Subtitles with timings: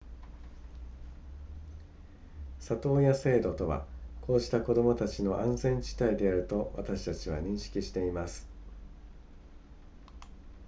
[2.59, 3.85] 里親制度とは
[4.21, 8.47] こうした子供たちの安全地帯であると私たちは認識しています